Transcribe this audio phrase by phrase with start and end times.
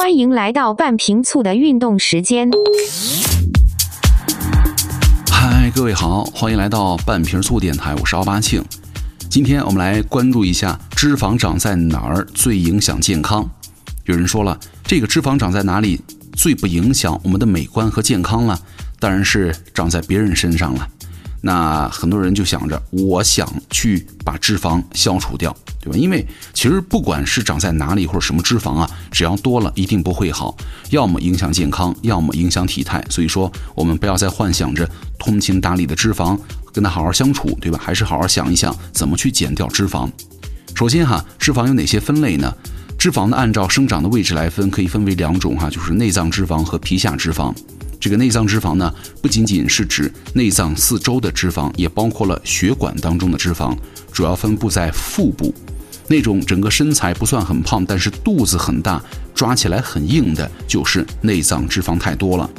[0.00, 2.48] 欢迎来到半瓶醋的运动时间。
[5.28, 8.64] 嗨，各位好，欢迎来到半瓶醋电台，我是奥巴庆。
[9.28, 13.44] 今天我们来关注一下脂肪长在哪儿最影响健康。
[14.04, 16.00] 有人说了，这个脂肪长在哪里
[16.32, 18.56] 最不影响我们的美观和健康了？
[19.00, 20.86] 当然是长在别人身上了。
[21.40, 25.54] 那很多人就想着，我想去把脂肪消除掉，
[25.96, 30.56] 因为其实不管是长在哪里或者什么脂肪啊，只要多了一定不会好，
[30.90, 33.04] 要么影响健康，要么影响体态。
[33.08, 34.88] 所以说，我们不要再幻想着
[35.18, 36.38] 通情达理的脂肪
[36.72, 37.78] 跟它好好相处，对吧？
[37.82, 40.10] 还是好好想一想怎么去减掉脂肪。
[40.74, 42.52] 首先哈，脂肪有哪些分类呢？
[42.98, 47.54] 脂肪呢，按照生长的位置来分，可以分为两种哈，就是内脏脂肪和皮下脂肪。
[48.00, 53.76] 这个内脏脂肪呢，不仅仅是指内脏四周的脂肪，也包括了血管当中的脂肪，
[54.12, 55.52] 主要分布在腹部。
[56.08, 59.00] 那种整个身材不算很胖，但是肚子很大，
[59.34, 62.50] 抓起来很硬的，就是内脏脂肪太多了。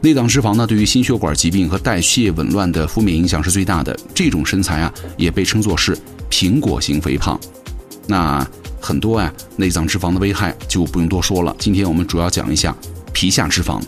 [0.00, 3.96] 内脏脂肪呢，对于心血管疾病和代谢紊乱的负面影响是最大的。
[4.12, 5.96] 这种身材啊，也被称作是
[6.28, 7.38] 苹果型肥胖。
[8.08, 8.44] 那
[8.80, 11.54] 很多啊，内脏脂肪的危害就不用多说了。
[11.56, 12.76] 今天我们主要讲一下
[13.12, 13.80] 皮下脂肪。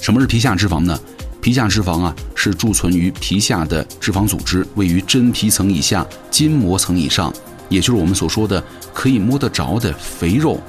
[0.00, 0.98] 什么是皮下脂肪呢？
[1.42, 7.30] 皮下脂肪啊，是贮存于皮下的脂肪组织，位于真皮层以下、筋膜层以上，
[7.68, 10.60] 也就是我们所说的可以摸得着的肥肉。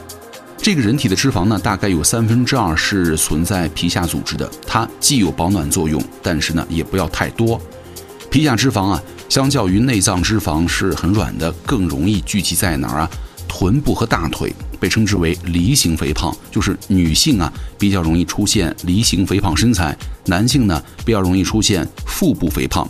[0.57, 7.59] 这个人体的脂肪呢，大概有三分之二是存在皮下组织的，它既有保暖作用，但是呢，也不要太多。
[8.29, 13.09] 皮下脂肪啊，相较于内脏脂肪是很软的，更容易聚集在哪儿啊？
[13.47, 14.53] 臀部和大腿。
[14.79, 19.93] 被称之为梨形肥胖，就是女性啊比较容易出现梨形肥胖身材，
[20.27, 22.89] 男性呢比较容易出现腹部肥胖。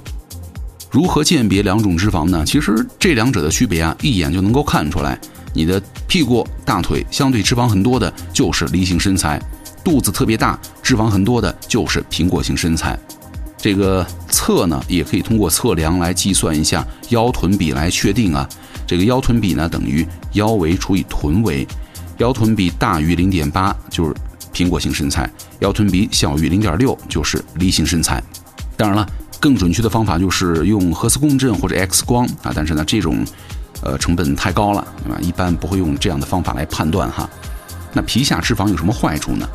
[0.91, 2.43] 如何鉴别两种脂肪呢？
[2.45, 5.19] 其实这两者的区别啊，一眼就能够看出来。
[5.53, 9.39] 你的屁股、大腿相对脂肪很多的，就是梨形身材；
[9.83, 12.97] 肚子特别大、脂肪很多的，就是苹果型身材。
[13.57, 18.47] 这个测呢，也可以通过测量来计算一下腰臀比来确定啊。
[18.88, 21.67] 这个腰臀比呢，等于腰围除以臀围，
[22.17, 24.16] 腰臀比大于零点八就是
[24.53, 25.29] 苹果型身材，
[25.59, 28.23] 腰臀比小于零点六就是梨形身材。
[28.78, 29.07] 当然了，
[29.39, 33.25] 更准确的方法就是用核磁共振或者 X 光啊，但是呢，这种
[33.81, 35.17] 呃成本太高了，对吧？
[35.22, 37.29] 一般不会用这样的方法来判断哈。
[37.94, 39.47] 那皮下脂肪有什么坏处呢？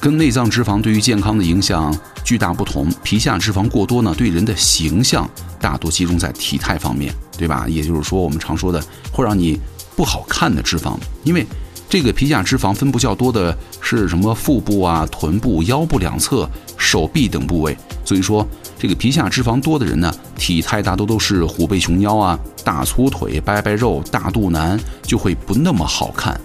[0.00, 1.94] 跟内脏脂肪对于健康的影响
[2.24, 5.28] 巨大不同，皮下脂肪过多呢，对人的形象
[5.60, 7.66] 大多集中在体态方面，对吧？
[7.68, 8.82] 也就是说，我们常说的
[9.12, 9.60] 会让你
[9.94, 11.46] 不好看的脂肪，因为
[11.86, 16.48] 这个皮下脂肪分布较多的是什么腹部啊、臀部、腰部两侧、
[16.78, 18.46] 手臂等部位，所以说
[18.78, 26.38] 这个皮下脂肪多的人呢，体态大多都是虎背熊腰啊、大粗腿、白白肉、大肚腩，就会不那么好看。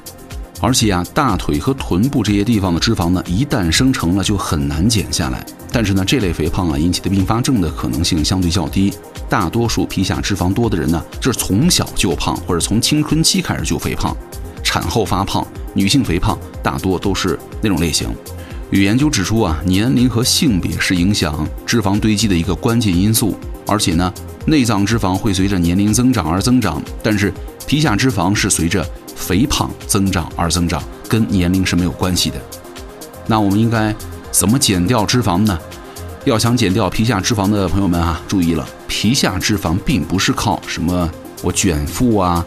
[0.61, 5.45] 而且啊，大腿和臀部这些地方的脂肪呢，一旦生成了就很难减下来。
[5.71, 8.93] 但是呢，这类肥胖啊引起的并发症的可能性相对较低。
[9.29, 14.15] 大多数皮下脂肪多的人呢，就是从小就胖，或者从青春期开始就肥胖，
[14.63, 15.45] 产后发胖。
[15.73, 18.07] 女性肥胖大多都是那种类型。
[18.71, 23.37] 有研究指出啊，年龄和性别是影响脂肪堆积的一个关键因素。
[23.67, 24.13] 而且呢，
[24.45, 27.33] 内脏脂肪会随着年龄增长而增长，但是
[27.65, 32.39] 皮下脂肪是随着肥胖增长而增长，跟年龄是没有关系的。
[33.27, 33.95] 那我们应该
[34.31, 35.57] 怎么减掉脂肪呢？
[36.25, 41.09] 要想减掉皮下脂肪的朋友们啊，注意了，皮下脂肪并不是靠什么
[41.41, 42.45] 我卷腹啊、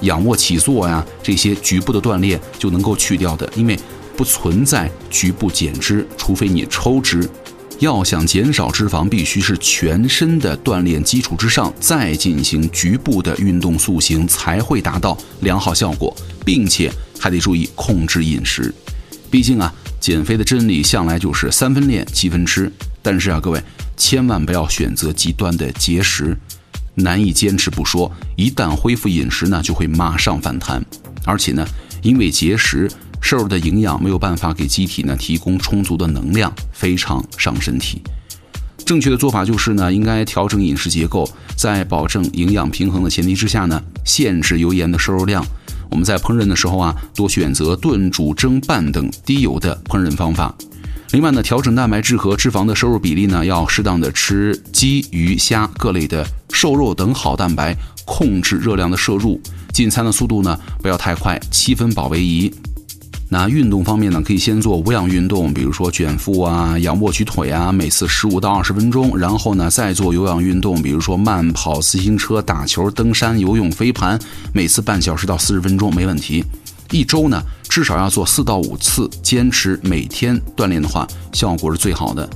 [0.00, 3.78] 仰卧起坐呀这些局部的锻炼就能够去掉的，因为
[4.16, 7.28] 不存在局部减脂，除非你抽脂。
[7.80, 18.72] 要想减少脂肪，必须是全身的锻炼基础之上，再进行局部的运动塑形，才会达到良好效果，并且还得注意控制饮食。
[19.28, 22.72] 毕竟啊，减肥的真理向来就是三分练，七分吃。
[23.02, 23.60] 但是啊，各位
[23.96, 26.36] 千万不要选择极端的节食，
[26.94, 30.82] 难以坚持不说，一旦恢复饮食呢，就会马上反弹。
[31.26, 31.66] 而且呢，
[32.02, 32.88] 因为节食。
[33.24, 38.02] 摄入的营养没有办法给机体呢提供充足的能量，非常伤身体。
[38.84, 41.26] 正确的做法就是呢，应该调整饮食结构，
[41.56, 45.42] 在保证营养平衡的前提之下呢，限制油盐的摄入量。
[45.88, 50.54] 我们在烹饪的时候啊，多选择炖、煮、蒸、拌等低油的烹饪方法。
[51.12, 59.40] 另外呢，调整蛋白质和脂肪的摄入比例呢，要适当的吃鸡、鱼、虾各类的瘦肉等好蛋白，控制热量的摄入。
[59.72, 62.52] 进餐的速度呢，不要太快，七分饱为宜。
[63.34, 69.18] 那运动方面呢，可以先做无氧运动，比如说卷腹啊、仰卧举腿啊，每次十五到二十分钟。
[69.18, 74.16] 然后呢，再做有氧运动，比如说慢跑、自行车、打球、登山、游泳、飞盘，
[74.52, 76.44] 每次半小时到四十分钟没问题。
[76.92, 77.42] 一周呢。
[77.66, 82.28] 至少要做四到五次，坚持每天锻炼的话，效果是最好的。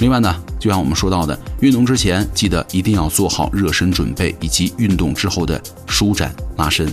[0.00, 6.86] 另外呢，就像我们说到的，运动之前记得一定要做好热身准备，以及运动之后的舒展拉伸。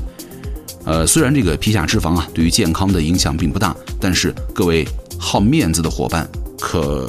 [0.85, 4.87] 呃，虽然这个皮下脂肪啊对于健康的影响并不大，但是各位
[5.17, 6.27] 好面子的伙伴
[6.59, 7.05] 可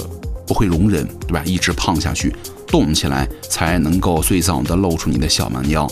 [0.47, 1.43] 不会容忍，对吧？
[1.47, 2.35] 一直胖下去，
[2.67, 5.91] 动起来才能够最早的露出你的小蛮腰。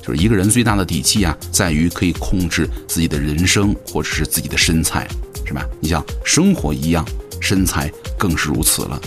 [0.00, 5.06] 就是一个人最大的底气啊，在于可以控制自己的人生或者是自己的身材，
[5.44, 5.66] 是吧？
[5.80, 7.04] 你像生活一样，
[7.40, 9.00] 身材更是如此了。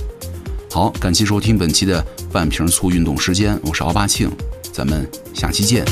[0.69, 4.29] 好，感谢收听本期的半瓶醋运动时间，我是奥巴庆，
[4.73, 5.85] 咱们下期见。